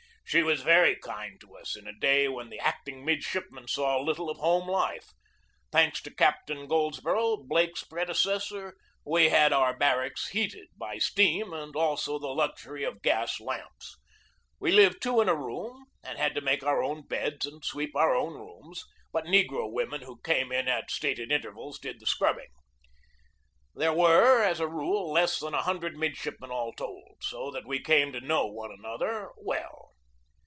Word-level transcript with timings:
She 0.23 0.43
was 0.43 0.61
very 0.61 0.95
kind 0.95 1.37
to 1.41 1.57
us 1.57 1.75
in 1.75 1.87
a 1.87 1.91
day 1.99 2.29
when 2.29 2.49
the 2.49 2.59
acting 2.59 3.03
midshipmen 3.03 3.67
saw 3.67 3.99
little 3.99 4.29
of 4.29 4.37
home 4.37 4.65
life. 4.65 5.09
Thanks 5.73 6.01
to 6.03 6.09
Captain 6.15 6.69
Goldsborough, 6.69 7.45
Blake's 7.45 7.83
predecessor, 7.83 8.77
we 9.05 9.27
had 9.27 9.51
our 9.51 9.75
barracks 9.77 10.29
heated 10.29 10.69
by 10.77 10.99
steam 10.99 11.51
and 11.51 11.75
also 11.75 12.17
the 12.17 12.29
luxury 12.29 12.85
of 12.85 13.01
gas 13.01 13.41
lamps. 13.41 13.97
We 14.57 14.71
lived 14.71 15.01
two 15.01 15.19
in 15.19 15.27
a 15.27 15.35
room 15.35 15.87
and 16.01 16.17
had 16.17 16.33
to 16.35 16.39
make 16.39 16.63
our 16.63 16.81
own 16.81 17.05
beds 17.07 17.45
and 17.45 17.65
sweep 17.65 17.93
our 17.93 18.15
own 18.15 18.35
rooms, 18.35 18.85
but 19.11 19.25
negro 19.25 19.69
women 19.69 20.03
who 20.03 20.21
came 20.21 20.49
in 20.53 20.69
at 20.69 20.89
stated 20.91 21.29
intervals 21.29 21.77
did 21.77 21.99
the 21.99 22.05
scrubbing. 22.07 22.51
There 23.75 23.91
were, 23.91 24.41
as 24.43 24.61
a 24.61 24.67
rule, 24.69 25.11
less 25.11 25.39
than 25.39 25.53
a 25.53 25.63
hundred 25.63 25.97
midshipmen 25.97 26.51
all 26.51 26.71
told; 26.71 27.17
so 27.21 27.51
that 27.51 27.67
we 27.67 27.81
came 27.81 28.13
to 28.13 28.21
know 28.21 28.45
one 28.45 28.71
another 28.71 29.31
well. 29.35 29.89